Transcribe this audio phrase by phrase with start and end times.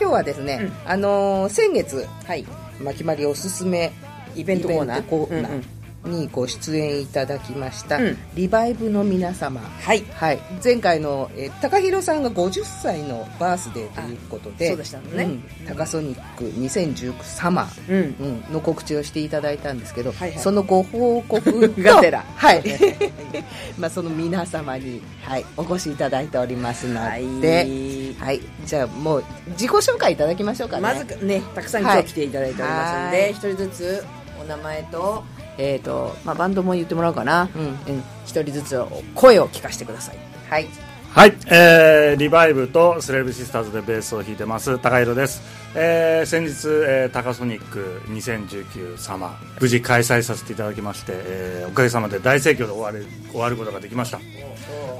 [0.00, 2.44] 今日はですね、あのー先月はい
[2.80, 3.92] まきまりおすすめ
[4.36, 8.18] イベントコーナーイベントコーナーうんうんにご出演いただきました、うん。
[8.34, 9.60] リバイブの皆様。
[9.60, 10.04] はい。
[10.14, 15.24] はい、前回の、えー、高弘さんが50歳のバースデーということであそうでしたね。
[15.24, 15.66] うん。
[15.66, 18.26] タカソニック2019サマー、うん。
[18.26, 20.38] うん、の告知をしていただいたんですけど、はいはい。
[20.38, 22.24] そのご報告と がてら。
[22.36, 22.62] はい。
[23.78, 27.00] まあその皆様に、はい、お越しいただいておりますの
[27.40, 28.40] で、はい。
[28.64, 30.82] じゃあもう自己紹介いただきましょうかね。
[30.82, 34.04] まずねたくさん今日来ていただいておりますので一、人ずつ
[34.40, 35.24] お名前と,、
[35.58, 37.48] えーとまあ、バンドも言ってもらおうかな。
[37.54, 38.02] うん。
[38.24, 38.80] 一、人ずつ
[39.14, 40.16] 声を聞かせてください。
[40.48, 40.66] はい。
[41.10, 45.42] はい、えーリバイブとスレーブシスターズでベースを弾いてます高弘です、
[45.74, 54.20] えー先日、えータカソニック2019サマー無事開催させていただきまして、えーおかげさまで大盛況で終わる終わることができました。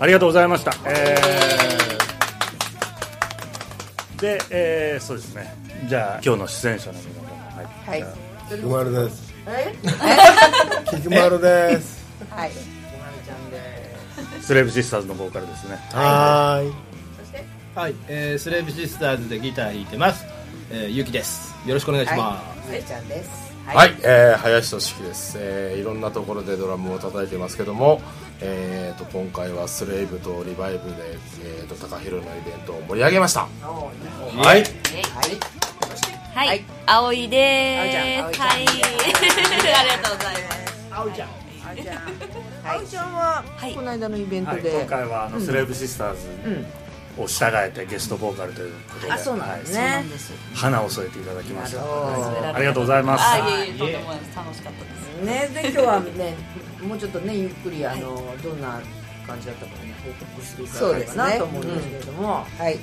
[0.01, 5.55] ありがとうございました、えーで、えーそうですね。
[5.89, 7.99] じゃあ今日の出演者の皆様はい、はい。
[8.01, 9.28] じゃあ菊丸です。
[9.49, 9.75] え？
[10.91, 12.05] 菊丸です。
[12.31, 12.51] はい。
[14.41, 15.79] スレーブシスターズのボーカルですね。
[15.93, 16.73] はーい。
[17.75, 20.27] はい、えー、スレーブシスターズでギター弾いてます、
[20.73, 21.55] えー、ゆきです。
[21.65, 23.31] よろしくお願いします、スレちゃんです。
[23.67, 25.81] はい、えー、林俊樹です、えー。
[25.81, 28.01] いろんなところでドラムを叩いてますけども、
[28.41, 33.43] えー、と今回はスレイブとリバイブで、えー、と高弘のイベントを盛り上げました。
[33.43, 33.47] は
[34.43, 34.45] い。
[34.45, 34.65] はい
[36.39, 38.31] はい、葵で葵ちゃん。
[38.31, 38.39] ーす。
[38.39, 38.49] 葵ちゃん。
[38.49, 38.63] はい、
[39.75, 40.87] ありがとうございます。
[40.93, 41.29] あおちゃん。
[41.29, 41.33] あ
[41.73, 41.97] おちゃん。
[41.97, 46.29] あおちゃんは、はいこの間のイベントはい、で、今回はあの、スレーブシスターズ
[47.19, 49.87] を従えてゲストボーカルということで、あそうなんですはい。
[50.05, 50.05] ね、
[50.55, 53.25] 花を添えていただきましたはいありがとうございます。
[53.25, 55.25] あ、いえいえ、とても楽しかったです。
[55.25, 56.37] ねで今日はね
[56.81, 58.81] もうちょっとねゆっくりあのどんな
[59.27, 62.79] 感じだったかね報告していただければなと思うんですけれども、はい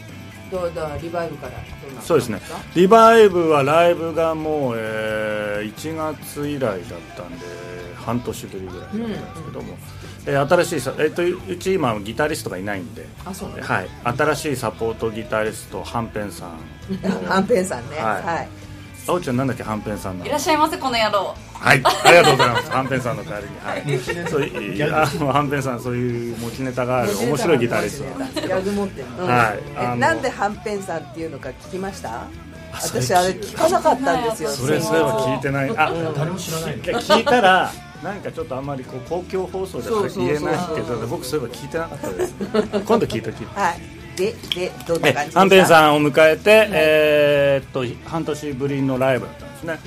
[0.52, 1.54] どうだリバイブから
[2.02, 2.40] そうですね。
[2.76, 6.80] リバイブはライブがもう、えー1月以来だっ
[7.16, 7.46] たんで
[7.96, 9.78] 半年ぶりぐらいだったんですけども、
[10.28, 16.60] えー新しいさ、えー、とうち今ギタリストがいないんで、あそうねはい、新しいサポートギタリストはんぺんさん
[17.28, 17.98] はんぺんさんね。
[17.98, 18.24] はい。
[18.24, 18.65] はい
[19.08, 20.26] あおちゃんなんだっけはんぺんさんの。
[20.26, 21.36] いらっしゃいませ、この野郎。
[21.54, 22.72] はい、ありがとうございます。
[22.72, 24.30] はんぺんさんの代わりに、はい。
[24.30, 27.18] そういあのはんぺんさんそういう持ちネタがある。
[27.18, 29.26] 面白いギタリストなんですギャグ持ってるの？
[29.26, 30.00] はい。
[30.00, 32.28] なんではんぺんさんっていうのか聞きました？
[32.74, 35.70] 私あれ聞かなかったんですよそれそういえば聞いてない。
[35.78, 36.84] あ、誰も知らないの。
[36.84, 37.72] 聞いたら。
[38.04, 42.36] なんかちょっとあんまりこう公共放送でそうそうそう言えないって言ってた僕そういえば聞いてなかったです。
[42.86, 43.46] 今度聞いとき。
[43.46, 45.40] はいででどんなえ感じでした？
[45.40, 49.80] はんぺんさんを迎えて、えーっと半年ぶりのライブだったんですね、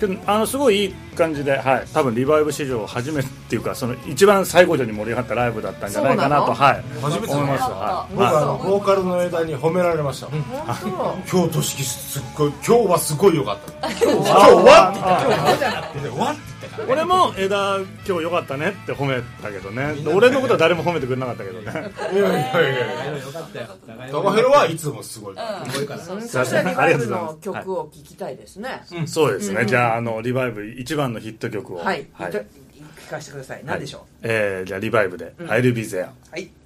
[0.00, 6.82] けどあのすごいいい感じで、はい、多分リバイブ史上初めてっていうかその一番最高潮に盛り上がったライブだったんじゃないかなとはい。
[7.02, 8.14] 初めて思います、はい。
[8.14, 10.28] 僕はあのボーカルの枝に褒められました。
[10.28, 13.88] 今日としきすっごい今日はすごい良かった。
[13.90, 14.92] 今日今日は？
[14.94, 15.02] 今
[15.34, 15.56] 日は？
[15.58, 16.55] じゃなくて。
[16.88, 19.94] 俺も枝今日良かったねって褒めたけどね。
[20.06, 21.92] 俺のことは誰も褒めてくれなかったけどね。
[22.12, 22.42] いやいやい
[23.12, 23.18] や。
[23.18, 23.66] よかったよ。
[24.10, 25.36] 高弘はいつもすごい。
[25.70, 28.82] すごいからそしたらリバイブありがとうございますの曲を聴きたいですね。
[29.06, 31.78] そうですね、じゃああのリバイブ一番のヒット曲を。
[31.78, 32.32] はい、はい。
[32.32, 33.62] 聞かせてください。
[33.64, 36.50] 何でしょう、えーじゃあリバイブで「I'll be there」はい「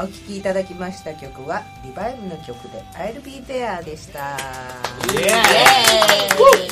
[0.00, 4.38] お聴きいただきました曲はリバイブの曲で「I'll be there」でした。
[5.12, 6.68] イエーイ。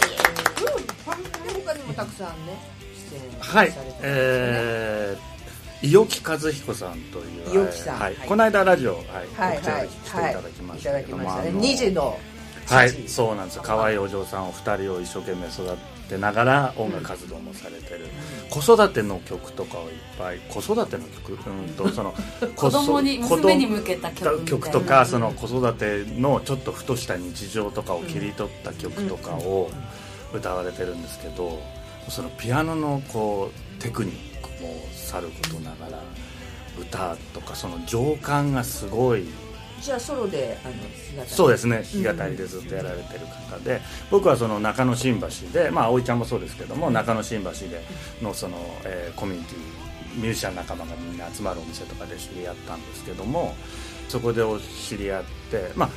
[1.64, 2.56] 他にもたくさんね
[3.10, 3.98] 出演されて、ね、はい。
[4.02, 9.04] えー、伊沖和彦さんという伊沖さん、はい、この間ラジオ、はい
[9.37, 11.02] はい、告知していただきました、はい。
[11.02, 11.76] い、ただきましたね。
[11.76, 12.19] 時の
[12.66, 12.90] はい。
[12.90, 13.62] 父そうなんですよ。
[13.64, 15.76] 可愛いお嬢さんお二人を一生懸命育
[16.08, 18.06] てながら音楽活動もされてる、
[18.50, 21.32] 子育ての曲とかをいっぱい子育ての曲？
[21.32, 22.14] うんと その
[22.54, 29.70] 子供に子供娘に向けた曲曲とかその子育てのちょっとふとした日常とかを切り取った曲とかを
[30.34, 31.60] 歌われてるんですけど
[32.08, 36.02] そのピアノのこうテクニックもさることながら
[36.78, 39.24] 歌とかその情感がすごい
[39.86, 40.68] じゃあソロであ
[41.20, 41.76] のそうですね。
[42.02, 43.80] 弾き語りでずっとやられてる方で。
[44.10, 47.80] 僕はその中野新橋でまあ葵ちゃんもそうですけども中野新橋で
[48.20, 49.58] のその、えーコミュニティ
[50.16, 53.54] ミュージシャン仲間がみんな集まるお店とかで知り合ったんですけども
[54.08, 55.90] そこでお知り合ってまあ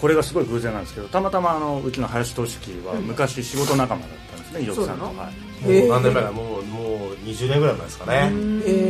[0.00, 5.04] これがすごい偶然なんですけどたまたまあのうちの林俊樹は昔仕事仲間だったんですね伊予さんと。
[5.04, 5.14] はい。
[5.14, 6.32] もう何年前だ？
[6.32, 8.18] もうもう20年ぐらい前ですかね、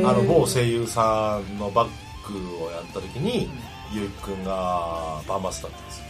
[0.05, 1.89] あの某声優さんのバッ
[2.27, 3.51] クをやった時に
[3.93, 5.99] ゆうきくんがバンマスだったんです。
[5.99, 6.05] よ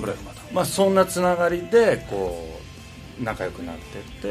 [0.00, 0.42] これがまた。
[0.52, 2.60] まあ、そんなつながりでこ
[3.20, 4.28] う仲良くなってって。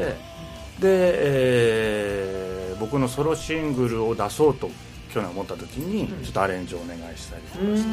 [0.80, 2.54] で、えー
[2.84, 4.70] 僕のソロシングルを出そうと
[5.12, 7.84] 去年思った時にちょっとアレンジをお願いしたりとかし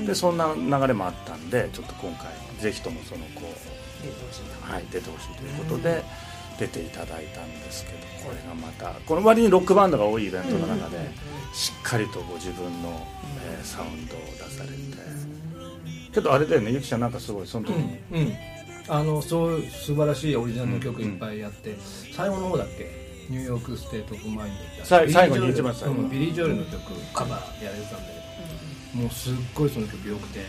[0.00, 0.06] て。
[0.06, 2.28] でそんな流れもあったんでちょっと今回
[2.60, 6.04] ぜひともそのこう、はい、出てほしいということで
[6.62, 10.98] 出ていただいたんですけどこれがまたこの割にロックバンドが多いイベントの中で
[11.52, 13.06] しっかりとご自分の、
[13.44, 14.74] えーサウンドを出されて。
[16.12, 17.74] けどあれだよねゆきちゃんなんかすごいその時。
[17.74, 18.32] に、うん。
[18.88, 21.76] あのそういう素晴らしいオリジナルの曲いっぱいやって、
[22.14, 23.26] 最後の方だっけ？
[23.30, 30.40] New York State of Mind 最後に一番最後うんビリー・ジョエルの曲カバーやれてたんだけど、もうすっごいその曲良くて、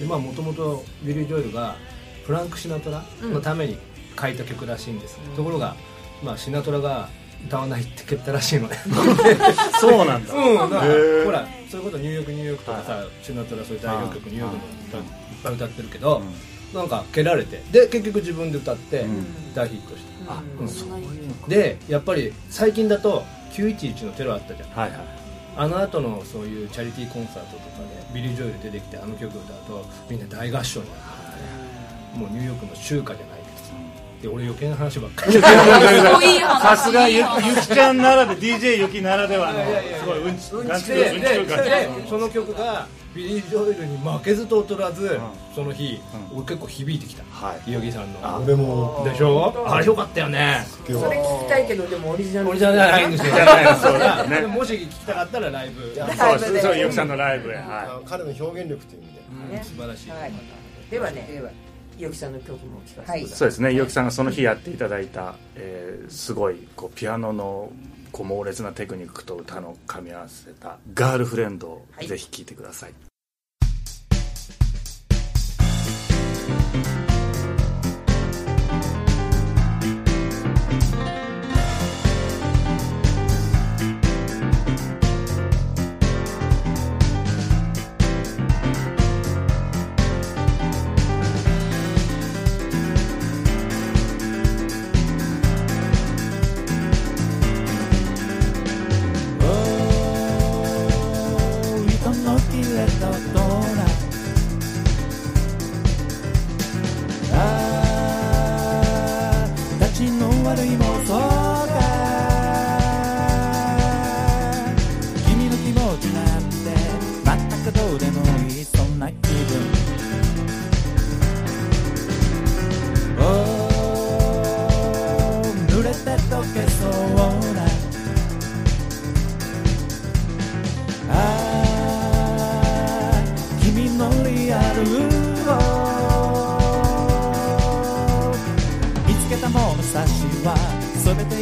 [0.00, 1.76] でまあもともとビリー・ジョエルが
[2.24, 3.76] フランク・シナトラのために
[4.20, 5.76] 書いた曲らしいんです、ところが、
[6.22, 7.08] まあ、シナトラが
[7.46, 8.68] 歌わないって蹴ったらしいの。
[8.68, 8.76] ね
[9.80, 10.80] そうなんだ、うん、だ
[11.24, 15.00] ほらそういうことニューヨークニューヨークとかさ、シナトラそういう代表曲ニューヨークの歌い。
[15.00, 15.04] っ
[15.42, 16.22] ぱい歌ってるけど、
[16.72, 19.04] なんか蹴られてで結局自分で歌って
[19.54, 20.68] 大ヒットして、あうん。
[20.68, 24.70] そうでやっぱり最近だと911のテロあったじゃん。
[24.70, 25.22] はいはい
[25.54, 30.96] あの後のそういうチャリティーコンサートとかでビリー・ジョエル出てきてあの曲歌うとみんな大合唱になっ
[32.14, 33.41] てもうニューヨークの集歌じゃない
[34.22, 35.32] けどさで俺余計な話ばっかり。
[36.62, 37.24] さすがゆゆ
[37.60, 39.58] きちゃんならで DJ ゆきならではの
[39.98, 45.20] すごいうんちうんちく感じでその曲がビリー・ジョエルに負けずと劣らず、
[45.54, 46.00] その日、
[46.32, 47.70] 俺結構響いてきた、はい。
[47.70, 48.20] 木さんの。
[48.22, 49.52] あ俺もでしょ？
[49.68, 50.64] あれよかったよね。
[50.86, 52.48] それ聞きたいけどでもオリジナル。
[52.48, 53.34] 俺じゃないんですよ。
[53.34, 55.94] じゃないそうだねでももし聞きたかったらライブ。
[56.16, 56.62] そうです。
[56.62, 57.62] そうゆきさんのライブへ。
[58.06, 59.12] 彼の表現力という意味
[59.50, 59.56] で。
[59.58, 60.32] ね素晴らしい、はい。
[60.90, 61.28] ではね。
[61.30, 61.50] では
[62.02, 63.22] ゆきさんの曲も聴かせてください。
[63.22, 63.72] いそうですね。
[63.72, 67.72] ゆきさんがその日やっていただいた、えーすごいこうピアノの
[68.12, 73.11] こう猛烈なテクニックと歌の噛み合わせた「ガールフレンド」をぜひ聴いてください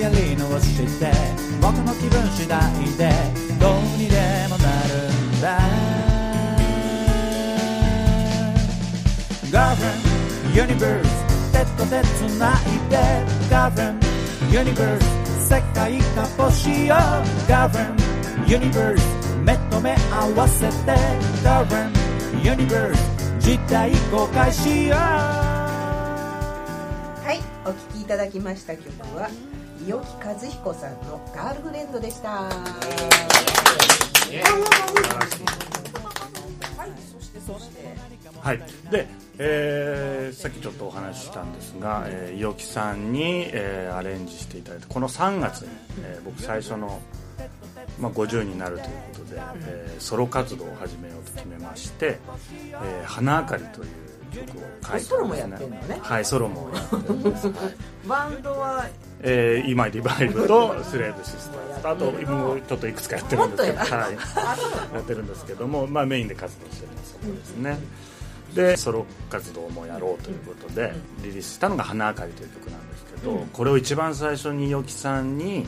[0.00, 1.12] やり直して
[1.61, 2.59] 僕の気分次第
[2.97, 3.11] で
[3.61, 4.16] どうにで
[4.49, 5.61] もなるんだ
[9.50, 10.00] Girlfriend
[10.54, 11.04] Universe
[11.52, 12.97] 手と手つないで
[13.50, 14.00] Girlfriend
[14.50, 15.04] Universe
[15.38, 16.97] 世界かぼしよ
[17.47, 17.95] Girlfriend
[18.47, 19.02] Universe
[19.45, 20.75] 目と目合わせて
[21.45, 21.90] Girlfriend
[22.42, 22.97] Universe
[23.38, 25.66] 実体公開しようは
[27.35, 29.28] いお聴きいただきました曲は
[29.84, 32.49] 伊予木和彦さんの「ガールフレンド」でした。
[38.42, 38.58] はい、
[38.90, 39.06] で、
[39.38, 45.68] えーさっきちょっとお話ししたんですが、えー、伊きさんに、えーアレンジしていただいてこの3月に、
[46.02, 47.00] えー僕最初の、
[47.99, 52.18] まあ、50になるということで、えーソロ活動を始めようと決めまして
[52.82, 55.99] 「えー花あかり」という曲を書いてます、ソロもやってんのね。
[56.00, 57.56] はいソロもやってるんです、 はい。
[58.06, 58.87] バンドは
[59.23, 67.79] えー今リバイブとスレーブシスターズとあともうちょっといくつかやってるんですけど、はい、やってるんですけども、まあ、メインで活動してるのはそこですね、
[68.55, 75.67] でソロ活動もやろうということでリリースしたのが「花あかり」という曲なんですけど、これを一番最初に伊きさんに、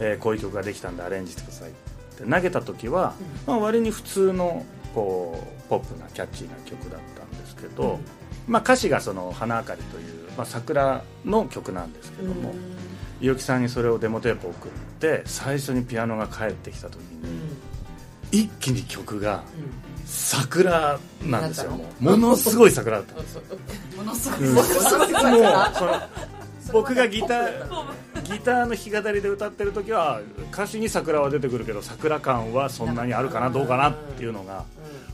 [0.00, 1.72] えーこういう曲ができたんでアレンジしてくださいっ
[2.16, 3.14] て投げた時は、
[3.46, 7.98] まあ、割に普通のこうポップなキャッチーな曲だったんですけど、
[8.46, 12.54] まあ、歌詞がその「花あかり」という、まあ、桜の曲なんですけども、
[13.30, 17.58] 伊きさんにそれをデモテープ送って最初にピアノが帰ってきた時に、
[18.30, 19.42] 一気に曲が
[20.04, 23.14] 桜なんですよ、ものすごい桜だった。
[23.14, 23.38] んです
[23.96, 24.54] ものすごいうん。
[24.54, 26.00] もうその
[26.72, 30.20] 僕がギターギターの弾き語りで歌ってる時は
[30.52, 34.64] 歌詞に桜は出てくるけど桜感はそんなにあるかなどうかなっていうのが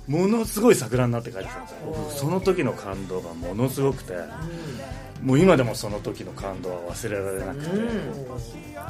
[0.06, 1.78] ものすごい桜になって書いてたんですよ。
[1.86, 4.14] 僕その時の感動がものすごくて
[5.22, 7.66] もう今でもその時の感動は忘れられなく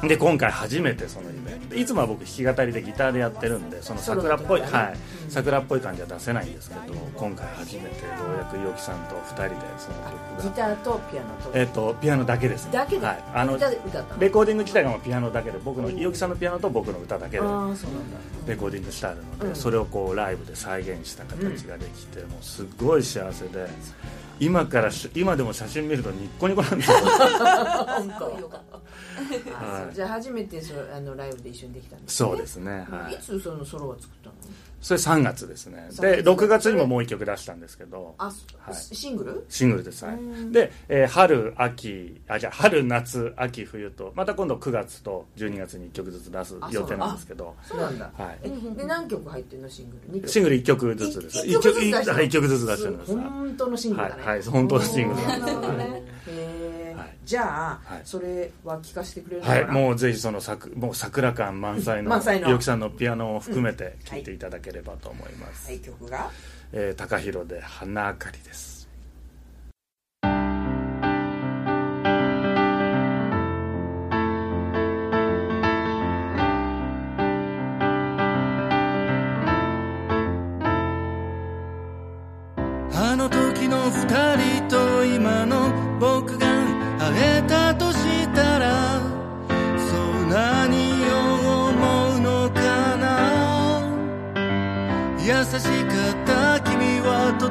[0.01, 0.07] て。
[0.07, 1.75] で今回初めてそのイベント。
[1.75, 4.67] いつもは僕弾き語りでギターでやってるんでその桜っぽい、ね。
[4.67, 4.97] はい、
[5.29, 7.91] 桜っぽい感じは出せないんですけど今回初めてよ
[8.33, 10.43] うやく伊きさんと2人でその曲が。
[10.43, 11.51] ギターとピアノと。
[11.53, 12.65] えっとピアノだけです。
[12.65, 13.57] ねだけで、はい、あの
[14.19, 17.43] レコーディング自体がピアノだけで僕の伊きさんのピアノと僕の歌だけで。
[18.47, 19.55] レコーディングしてあるので、うん。
[19.55, 23.67] それをこうライブで再現した形ができて、もうすごい幸せで
[24.41, 26.97] 今からし今でも写真見るとニッコニコなんですよ。
[26.97, 28.39] 本当。
[28.39, 29.93] よかったあはいそう。
[29.93, 32.71] じゃあ初めてそあのライブで一緒にできたんですそうですね。
[32.89, 33.13] はい。
[33.13, 34.35] いつそのソロを作ったの？
[34.81, 35.87] それ3月ですね。
[35.91, 38.15] 3で月6月にももう1曲出したんですけど。
[38.17, 38.75] あ、そはい。
[38.75, 39.45] シングル？
[39.47, 40.17] シングルです、はい、
[40.51, 47.55] で、えー春秋あじゃあ春夏秋冬とまた今度9月と12月に1曲ずつ出すあ予定なんですけど。
[47.63, 48.11] そうなんだ。
[48.17, 48.39] はい。
[48.43, 50.29] えで何曲入ってんのシングル？2曲。
[50.29, 51.47] シングル1曲ずつです。
[51.47, 53.15] 一曲ずつ出してるはい一曲ずつ出してるんです。
[53.15, 54.23] 本当のシングルだね。
[54.23, 55.21] はいはい本当のシングル。
[55.27, 56.60] なるほど はいー
[57.31, 58.01] じゃあはい。
[58.03, 62.53] それは聞かせてくれるのはい、もうぜひその作もう桜感満載の満載の。
[62.53, 65.79] 伊きさんのピアノを含めて聴いていただければと思います、はい。
[65.79, 66.29] 曲が。
[66.73, 68.70] えー、高弘で花あかりです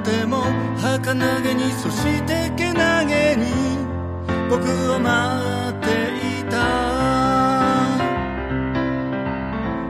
[0.02, 0.42] ても
[0.76, 3.46] 儚げにそしてけなげに
[4.48, 5.86] 僕を待って
[6.40, 6.90] いた。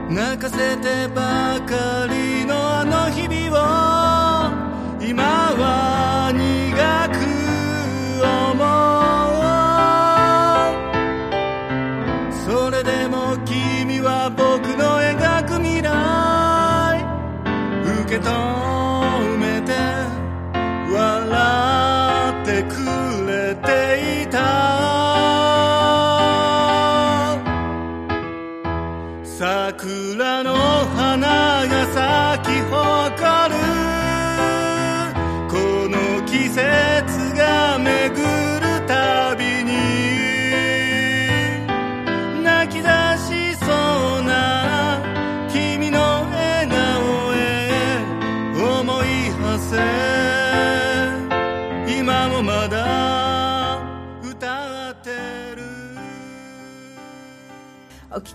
[0.09, 2.20] 泣かせてばかり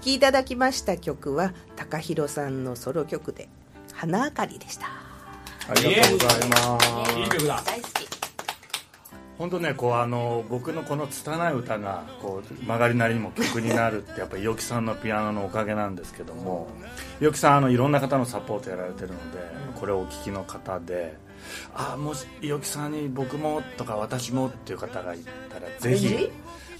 [0.06, 3.48] きいただきました曲は高弘さんのソロ曲で
[3.92, 4.86] 「花あかり」でした。
[5.68, 7.18] ありがとうございます。
[7.18, 7.60] いい曲だ。
[7.66, 8.08] 大好き
[9.36, 16.68] 本当ねこうあの僕のこの拙い歌がこう曲がりなりにも曲になるってやっぱり伊きさんのピアノのおかげなんですけども
[17.20, 19.38] 伊きさんあのいろんな方のサポートやられてるので
[19.74, 21.16] これをお聞きの方で
[21.74, 25.18] あもし伊きさんに僕もとか私もっていう方がい
[25.50, 26.30] たらぜひ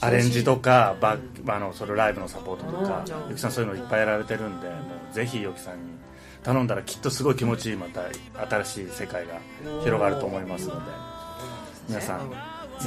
[0.07, 1.17] アレンジとかバ
[1.49, 4.75] あのそれライブのサポートとか伊きさんそういうのいっぱいやられてるんでも
[5.11, 5.81] うぜひ伊きさんに
[6.43, 8.03] 頼んだらきっとすごい気持ちいいまた
[8.63, 9.35] 新しい世界が
[9.83, 10.81] 広がると思いますので
[11.89, 12.31] 皆さん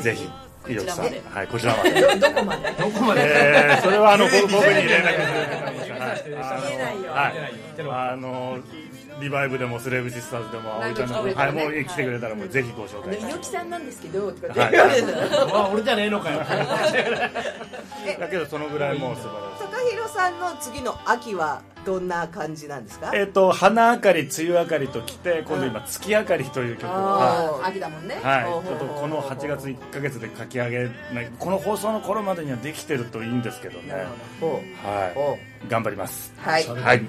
[0.02, 0.30] ぜひ。
[0.68, 1.06] 伊きさん。
[1.06, 1.92] はいこちらまで。
[2.20, 2.72] どこまで？
[2.78, 3.22] どこまで？
[3.24, 5.14] えーそれはあの僕僕に連絡
[5.78, 7.12] してくださいしてね見えないよ。
[7.12, 8.12] はい。
[8.12, 8.58] あの
[9.20, 16.40] リバイブでもスレーブシスターズでも葵ちゃんでも、なんかはい、来てくれたらねもう来てくれたらもうぜひご紹介い猪木さんなんですけどとか 俺じゃねえのかよ。
[18.20, 19.72] だけどそのぐらいもう素晴らしい。
[19.72, 23.12] 高弘さんの次の秋はどんな感じなんですか？
[23.14, 28.16] えっ、と花明かり梅雨明かりときて今度今月明かりという曲を、は秋だもんね。
[28.22, 28.24] い。
[28.26, 30.84] はい、ちょっとこの8月1か月で書き上げ
[31.14, 34.06] ないこの放送の頃までにはできてるといいんですけどね。
[34.40, 36.34] ほはほい頑張ります。
[36.38, 36.68] うはい。
[36.68, 36.98] はい。
[37.00, 37.08] うん。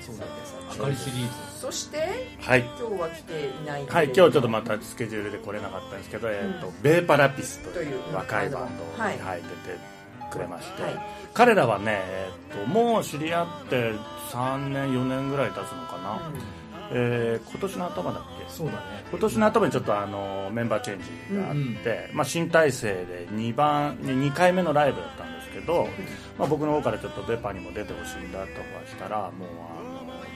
[0.00, 0.24] そうだ
[0.70, 1.60] あかりシリーズ。
[1.60, 1.98] そして
[2.40, 2.60] はい。
[2.78, 9.16] 今日は来ていないはい、今日ちょっとまたスケジュールで来れなかったんですけど、えーとベーパラピスというという若いバンドはい。
[9.16, 9.97] に入ってて
[10.30, 10.92] くれまして、はい。
[11.34, 13.92] 彼らはね、えーともう知り合って
[14.32, 16.20] 3年4年ぐらい経つのかな、
[16.90, 18.44] えー今年の頭だっけ？
[18.52, 18.78] そうだね。
[19.10, 25.86] 今年の頭にちょっとあのメンバーチェンジがあって、まあ、新体制で2番2回目のライブだったんですけど、
[26.38, 28.50] まあ、僕の方からちょっとベパにも出てほしいんだとか
[28.88, 29.48] したらもう
[29.80, 29.87] あの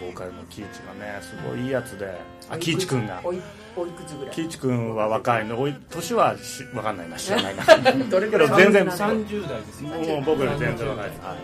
[0.02, 2.18] ボーカルのキイチがねすごいいいやつで。
[2.50, 3.20] あキイチ君が。
[3.24, 3.40] おい
[3.76, 4.34] おいくつぐらい？
[4.34, 5.60] キイチ君は若いの。
[5.60, 7.16] おい年はし分かんないな。
[7.16, 7.64] 知らないな。
[8.10, 8.48] どれくらい？
[8.48, 8.86] けど全然。
[8.86, 11.10] 30代ですよもう僕より全然若い。
[11.10, 11.36] です、はい、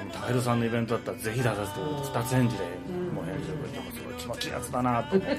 [0.00, 1.80] あのタイルさんのイベントだったらぜひ出させて
[2.18, 2.64] 二つ返事で
[3.14, 5.36] もう返事をくれてもすごい気持ちいいやつだなと思って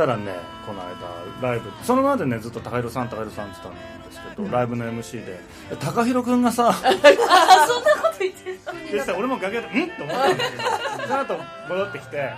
[0.00, 0.32] たらね
[0.66, 5.38] この間ライブそのままでねずっと高弘さん高弘さんって言ってたんですけど、ライブの MC で
[5.78, 10.62] 高弘君がさ あそんなこと言ってるでさ俺も楽屋で「ん?」と思ったんですけど
[11.06, 11.36] その後
[11.68, 12.32] 戻ってきて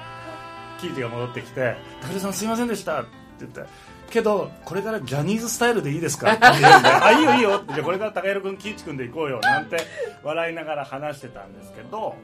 [0.81, 3.63] キーチが戻ってきて「高弘さんすいませんでした」って言って
[4.11, 9.77] 「けどこれからジャニーズスタイルでいいですか?」って言うんで「あいいよいいよ」って「じゃあこれから高弘君キーチ君で行こうよ」なんて
[10.25, 12.17] 笑いながら話してたんですけど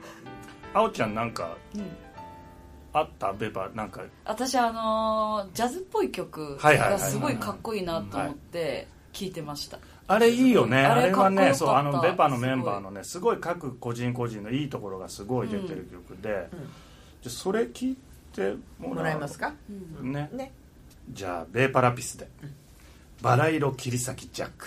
[0.74, 1.56] あおちゃんなんか、
[2.92, 16.48] あったベパなんか私あのジャズっぽい曲がすごいかっこいいなと思って聞いてましたあれいいよねあれはねそうあのベパのメンバーのねすごい各個人個人のいいところがすごい出てる曲で、
[17.22, 17.96] じゃそれ聞い
[18.34, 19.52] てももらえますか
[20.00, 20.52] ねね
[21.10, 22.28] じゃあベーパラピスで
[23.20, 24.66] 「バラ色切り裂きジャック」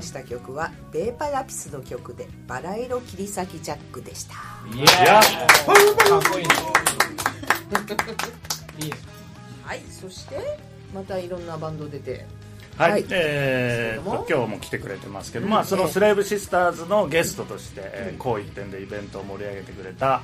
[0.00, 4.34] ました曲はベーパラピスの曲で「バラ色切り裂きジャック」でした。
[4.74, 6.48] いやかっこいい。
[6.48, 6.54] ね
[8.78, 8.96] いいね
[9.62, 10.58] はいそして
[10.94, 12.24] またいろんなバンド出て。
[12.78, 13.04] はい、はい。
[13.10, 20.22] えーと今日も来てくれてますけど、まあ、そのスレーブシスターズのゲストとして、えー、こう一点でイベントを盛り上げてくれた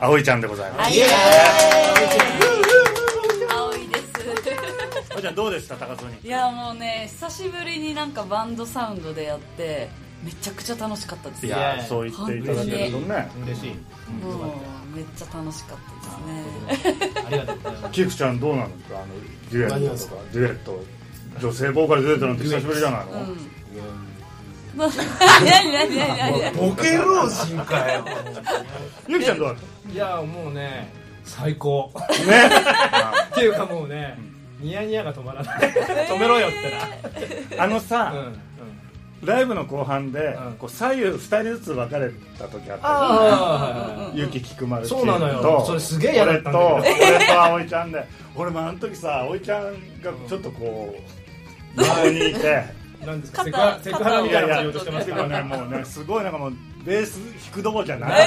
[0.00, 1.02] 葵ちゃんでございます、はい。
[1.02, 2.00] 青い。
[2.00, 2.08] で
[2.88, 2.93] す
[5.14, 6.16] 葵ちゃんどうでした高曽に。
[6.22, 9.88] いやもうね久しぶりになんかバンドサウンドでやって
[10.22, 13.30] めちゃくちゃ楽しかったですいねやーそう言っていただけるとね。
[13.46, 13.70] 嬉しい。
[14.24, 15.78] もうめっちゃ楽しかっ
[16.72, 17.22] たですね。
[17.26, 17.92] ありがとうございます。
[17.94, 18.72] キクちゃんどうなのか？
[18.90, 19.06] あの
[19.50, 20.22] デュエットとか。
[20.32, 20.84] デュエット
[21.40, 23.38] 女性ボーカルデュエットなんて久しぶりじゃないの、うん。
[24.76, 28.04] 何何何何何ボケ老人かよ
[29.08, 29.56] ゆきちゃんどうだっ
[29.92, 30.92] いやもうね
[31.24, 31.90] 最高。
[31.94, 32.50] たね。
[33.32, 34.16] っていうかもうね
[34.64, 35.58] ニヤニヤが止まらない。
[36.08, 36.56] 止めろよって
[37.58, 38.34] あのさ、なうんうん。
[39.24, 40.52] ライブの後半で、うん。
[40.58, 44.16] こう左右2人ずつ分かれた時あったじゃん。
[44.16, 45.40] ゆき菊丸そうなのよ。
[45.42, 47.06] とそれすげえ嫌だったんだ俺とけど。
[47.16, 48.04] 俺と葵ちゃんで。
[48.36, 49.62] 俺もあの時さ葵ちゃん
[50.02, 50.94] がちょっとこ
[51.76, 52.64] う横にいて。
[53.04, 53.44] なんですか？
[53.44, 56.52] セク肩ハラみたいなことしてますてけどかねもうねすごいなんかもう
[56.86, 58.20] ベース弾くどころじゃない、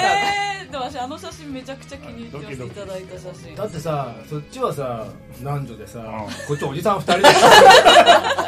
[0.56, 2.53] えでも私あの写真めちゃくちゃ気に入ってます。
[2.65, 3.55] いただいた写真。
[3.55, 5.05] だってさそっちはさ
[5.41, 5.99] 男女でさ
[6.47, 7.23] こっちおじさん二人で。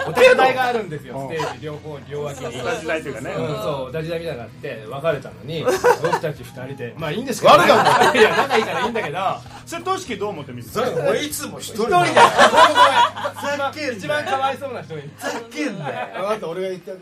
[0.08, 1.30] お手伝いがあるんですよ。
[1.32, 3.16] ステージ両方両脇に同じ台という。
[3.16, 3.48] かねうん。
[3.62, 6.94] そう同じ台みたいなのがあって別れたのに僕たち二人で。
[6.98, 9.20] まあいいんですけど悪かいや仲いいからいいんだけど。
[9.66, 13.94] それとしきどう思って見てそれ俺いつも一人一人でざけんなよ。
[13.94, 15.04] 一番かわいそうな人に。
[15.20, 16.08] ざけんなよ。
[16.16, 17.00] 分かった俺が言ってあげ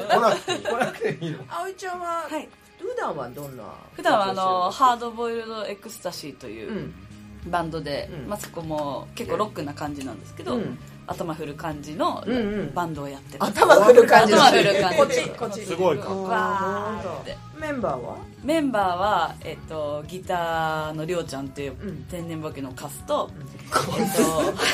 [0.00, 0.06] る。
[0.08, 0.62] 来なくていい。
[0.62, 1.38] 来なくていいの？
[1.48, 2.48] 葵ちゃんは、はい
[2.88, 3.64] 普段はどんな？
[3.94, 6.94] 普段はあのハードボイルドエクスタシーといううん。
[7.46, 8.28] バンドで、うん。
[8.28, 10.78] まあ、そこも結構ロックな感じなんですけど、うん。
[11.06, 12.22] 頭振る感じの
[12.74, 14.42] バンドをやってます、頭振る感じの。
[14.44, 15.60] 頭振る感じこっちこっち。
[15.64, 16.12] すごいか。
[16.12, 17.36] わーって。
[17.58, 18.16] メンバーは？
[18.42, 22.04] メンバーは、えっと、ギターのりょうちゃんっていううん。
[22.10, 23.30] 天然ボケのカスと、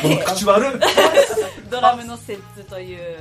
[0.03, 0.81] えっと口悪い。
[1.71, 3.17] ドラムのセッツという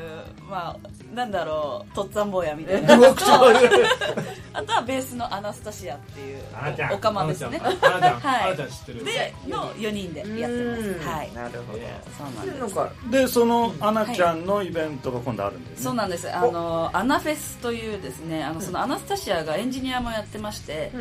[0.50, 2.98] まあなんだろうとっつぁん坊やみたいな。
[3.14, 3.70] 口悪い。
[4.54, 6.94] あとはベースのアナスタシアっていうあなちゃん。
[6.94, 7.58] おかまですね。
[7.64, 7.78] はい。
[7.82, 9.06] あなちゃん知ってる。
[9.06, 11.10] での4人でやってます。
[11.10, 11.34] はい。
[11.34, 11.80] なるほど。
[12.18, 13.12] そうなんです。
[13.12, 15.84] でそのアナちゃんのイベントが今度あるんですね。
[15.86, 16.32] そうなんです。
[16.32, 20.92] あのアナフェスというですねあのそのアナスタシアがエンジニアもやってまして、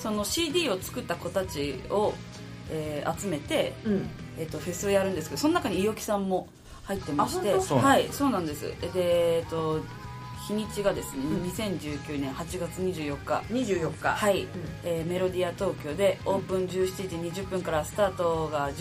[0.00, 2.14] その CD を作った子たちを、
[2.70, 3.92] えー集めて、うん。
[3.92, 6.48] うんえっとフェスをやるんですけどその中に伊予木さんも
[6.84, 8.62] 入ってましてはいそうなんです。
[8.94, 9.80] でえっと
[10.48, 11.22] 日にちがですね、
[11.54, 14.46] 2019年8月24日24日はい、
[14.82, 18.76] えーメロディア東京でオープン17時20分からスタートが17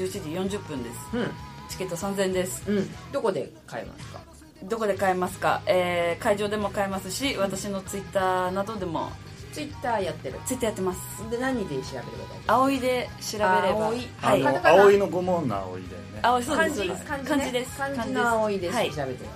[0.47, 0.95] 時40分です。
[1.13, 1.27] うん。
[1.69, 2.63] チケット3000円です。
[2.67, 2.89] うん。
[3.11, 4.21] どこで買えますか？
[4.63, 9.09] どこで買えますか、えー会場でも買えますし私のツイッターなどでも
[9.51, 10.39] ツイッターやってる。
[10.45, 11.29] ツイッターやってます。
[11.29, 13.57] で何で調べれば大丈葵で調べれば。
[13.87, 14.47] 葵はい。
[14.47, 16.19] あの葵のごもんな葵だよね。
[16.21, 17.05] 葵そうですそうです。
[17.05, 17.77] 漢字です。
[17.77, 18.89] 漢字の葵で調はい。
[18.89, 19.29] べてるっていうこ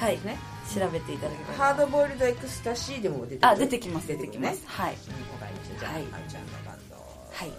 [0.00, 0.38] とですね。
[0.74, 3.48] 調べていただければハードボイルドエクスタシーでも出てくる。
[3.48, 4.56] あ出てきます出てきます。
[4.56, 4.90] ねはい。
[4.90, 4.96] わ
[5.40, 6.02] かりましたじゃあはい。
[6.02, 7.52] あんちゃんのバンドはい。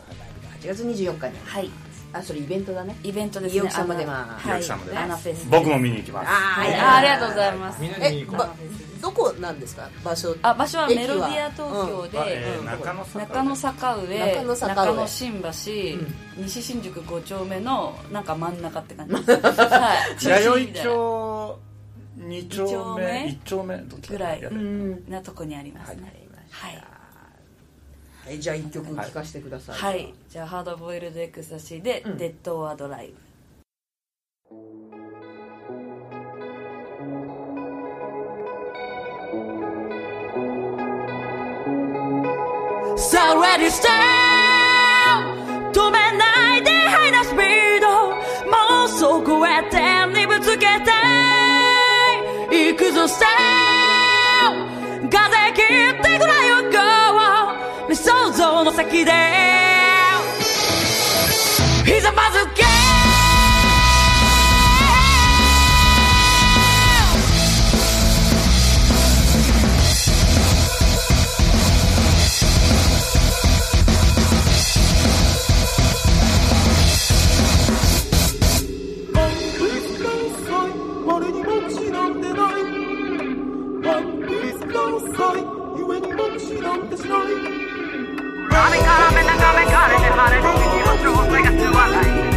[0.62, 1.40] 8月24日に。
[1.46, 1.70] はい
[2.14, 2.96] あそれイベントだね。
[3.04, 3.56] イベントですね。
[3.56, 5.02] 伊予木様でまああの伊予木様では。
[5.02, 5.04] い。
[5.04, 6.30] アナフェス僕も見に行きます。
[6.30, 6.72] あはい。
[6.72, 7.82] ーあありがとうございます。
[7.82, 8.50] みんなにえば
[9.02, 9.90] どこなんですか？
[10.04, 10.36] 場所？
[10.42, 14.76] あ場所はメロディア東京あで、えー中野坂中野坂上中野坂上。
[14.88, 15.50] 中野新橋、
[16.44, 19.14] 西新宿5丁目のなんか真ん中って感じ。
[19.14, 20.24] で すはい。
[20.24, 21.60] 弥生町
[22.20, 24.42] 2丁目1丁目ぐらい
[25.10, 26.14] なとこにありますね。
[26.52, 26.84] はい
[28.28, 29.78] はいじゃあ一曲聴かせてください。
[29.78, 32.18] はい、じゃあハードボイルドエクスタシーで、うん。
[32.18, 33.14] デッド・オア・ドライブ
[42.98, 45.37] So ready stay
[58.90, 59.67] 先で
[89.78, 92.37] 目眺めかれて晴れる日の状態がつわない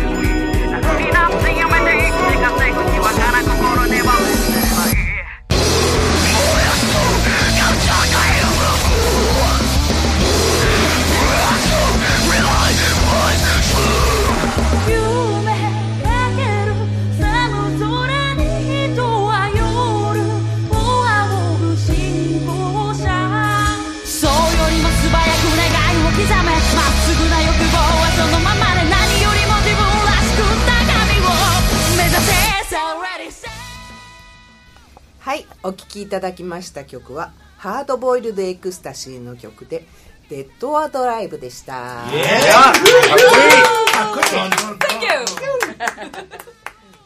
[36.10, 39.84] ただきました曲はハードボイルドエクスタシーの曲で
[40.28, 41.72] デッドアドライブでした。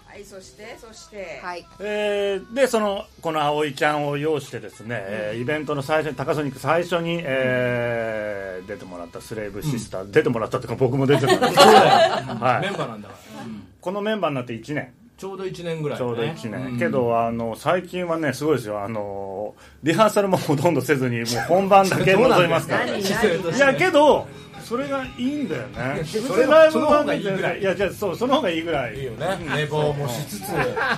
[0.07, 1.41] はいそしてそして。
[1.43, 1.67] はい。
[1.81, 13.45] えーでそのこの葵ちゃんを擁してですね、えーイベントの最初に高ソニック最初に、えー出てもらったスレイブシスター、出てもらったっていうか僕も出てもらった、はメいンバーなんだから。
[13.81, 16.79] このメンバーになって1年ちょうど1年ぐらいちょうどね1年、うん。
[16.79, 18.83] けどあの最近はねすごいですよ。
[18.83, 22.87] あのリハーサルもほとんどせずにもう本番だけ 臨みますから。
[22.87, 24.27] いやけど
[24.65, 26.03] それがいいんだよね。
[26.05, 27.61] それライブその方がいいぐらい。
[27.61, 28.99] いやじゃあそうその方がいいぐらい。
[28.99, 29.27] いいよね。
[29.55, 30.49] 寝坊もしつつ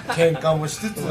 [0.08, 1.02] 喧嘩もしつつ。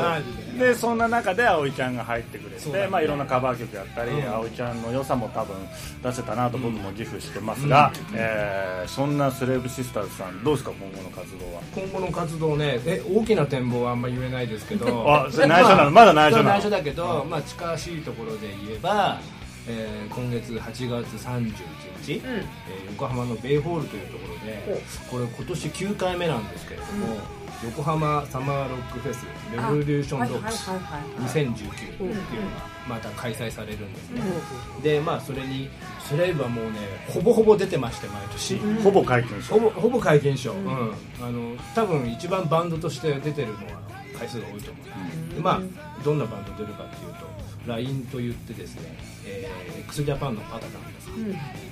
[0.58, 4.34] ででそんな中で葵ちゃんが入ってくれて、まあ、いろんなカバー曲やったり、うん。
[4.36, 5.54] 葵ちゃんの良さも多分
[6.02, 11.62] 出せたなと僕も自負してますが、えーそんなスレーブシスターズさんどうですか今後の活動は？
[11.76, 15.12] 今後の活動ねえ大きな展望はあんま言えないですけど。
[15.12, 15.91] あそれ内緒なの？
[15.91, 16.50] まだ内緒なの？
[16.52, 19.20] 内緒だけど、まあ、近しいところで言えば、
[19.67, 21.54] えー今月8月31
[22.01, 27.17] 日、えー横浜のベイホールというところでこれ今年9回目なんですけれども、
[27.63, 32.21] 横浜サマーロックフェスレボリューションロックス2019っていうのが
[32.88, 34.21] また開催されるんですね、
[34.84, 35.69] でまあそれに
[36.08, 36.71] スレイブはもうね
[37.10, 40.93] ほぼほぼ出てまして毎年、ほぼ解禁しほぼほぼ皆勤賞、うん。
[41.21, 43.62] あの多分一番バンドとして出てるのは
[44.17, 44.80] 回数が多いと思
[45.32, 47.25] う、でまあどんなバンド出るかっていうと
[47.67, 50.81] LINE と言ってですね、えー、x ジャパンのパタカンとか、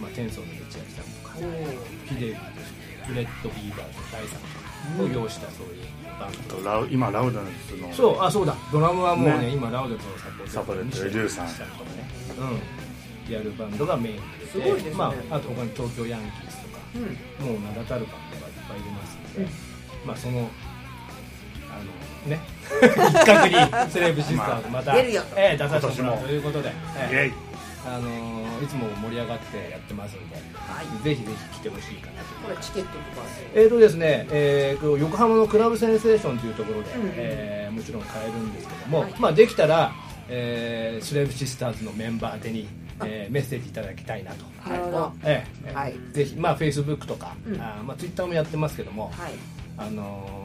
[0.02, 0.82] まあ、天宗の道明さん
[1.22, 2.36] とかフィデル
[3.06, 4.40] フレッド・ビーバーと第三
[5.00, 5.84] を要したそういう
[6.20, 8.56] バンド、ラウ今ラウダンスのそうあそうだ。
[8.72, 9.50] ドラムはもうねね。
[9.50, 12.08] 今ラウデとのサポートリュウさんしたりとかね、
[13.28, 14.48] うん、やるバンドがメインで。
[14.48, 14.92] すごいですね。
[14.96, 16.80] まあ、あと他に東京ヤンキースとか、
[17.44, 19.52] もう名だたるバンドがいっぱいいますので、
[20.06, 20.50] まあそのあの
[22.26, 22.40] ね。
[22.84, 25.22] 一角にセレブシスターズまた、出るよ。
[25.24, 26.28] とええ出させてもらう今年も。
[26.28, 27.10] ということで、イえ。
[27.12, 27.34] えエイ。
[27.86, 30.36] あのーいつも盛り上がってやってますんで、
[31.04, 32.28] ぜひぜひ来てほしいかなと。
[32.46, 39.92] これチケットとかえーとですね、えーと横浜のクラブセンセーションというところで、えーもちろん買えるんですけども、まあ、できたら、
[40.30, 42.68] えースレーブシスターズのメンバー宛てに、
[43.04, 45.12] えーメッセージいただきたいなと、なるほど。
[45.26, 45.48] ええ。
[45.66, 45.94] ええはい。
[46.14, 49.34] ぜひ、まあ、Facebook とか、あーまあ、Twitter もやってますけども、はい。
[49.78, 50.43] あのー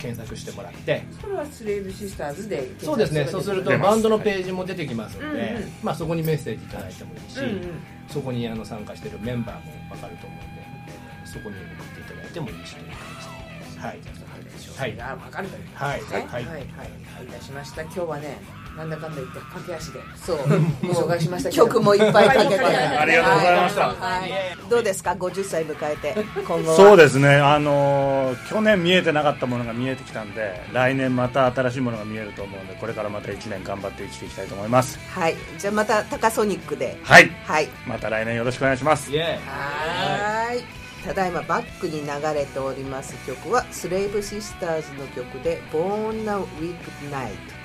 [0.00, 1.02] 検索してもらって。
[1.20, 3.26] それはスレーブシスターズでそうですね。
[3.26, 7.60] そうするとバンドのページも出てきますので、うんうんまあ、そこにメッセージいただいてもいいし、うんうん。
[8.08, 12.96] そこにあの参加してるメンバーも分かると思うんでそこに送っていただいてもいいしという感
[13.68, 13.80] じで。
[13.80, 13.98] はい。
[14.76, 16.00] はいが分かるというはい。
[16.00, 16.22] ねはい。
[16.26, 16.30] はい。
[16.32, 16.44] はい。
[16.46, 16.62] はい。
[17.24, 17.26] い。
[17.28, 17.82] たしました。
[17.82, 18.38] 今日はね
[18.80, 20.00] なんだかんだ言って駆け足で。
[20.16, 20.38] そう。
[20.38, 21.66] ご紹介しましたけど。
[21.66, 22.58] 曲もいっぱいかけて。
[22.58, 23.88] ありがとうございました。
[23.88, 24.30] はい。
[24.70, 26.76] どうですか？50歳迎えて今後は。
[26.76, 34.98] そうですね、あのー去年見えてなかったものが見えてきたんで来年また新しいものが見えると思うんでこれからまた1年頑張って生きていきたいと思います。
[35.10, 35.36] はい。
[35.58, 36.96] じゃあまたタカソニックで。
[37.02, 37.28] はい。
[37.44, 37.68] はい。
[37.86, 39.10] また来年よろしくお願いします。
[39.10, 40.80] はーい。
[41.04, 46.70] ただいまバックに流れております曲はスレイブシスターズの曲で「Born a Weeknight」
[47.08, 47.59] ですそう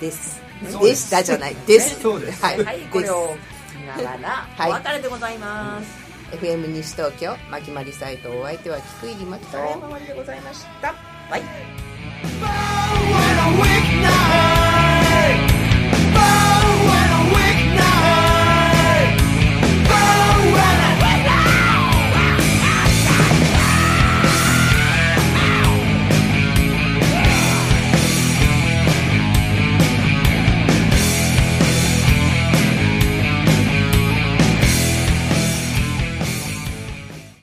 [0.00, 0.42] です。
[0.80, 1.54] でしたじゃない。
[1.66, 2.00] です。
[2.00, 2.44] そうです。
[2.44, 3.36] はい、はいこれを
[3.68, 4.70] 聞きながらはい。
[4.70, 10.94] お別れでございます、FM 西東京まきまりサイトお相手は菊入真希と山まりでございました。
[11.30, 11.42] バイ